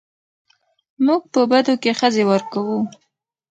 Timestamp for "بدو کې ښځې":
1.49-2.23